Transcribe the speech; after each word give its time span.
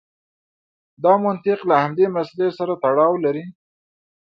دا 1.03 1.13
منطق 1.23 1.59
له 1.69 1.75
همدې 1.83 2.05
مسئلې 2.17 2.49
سره 2.57 2.73
تړاو 2.83 3.13
لري. 3.25 3.45